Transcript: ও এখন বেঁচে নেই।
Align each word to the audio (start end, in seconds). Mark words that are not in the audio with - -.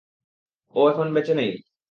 ও 0.75 0.81
এখন 0.89 1.07
বেঁচে 1.13 1.33
নেই। 1.33 1.51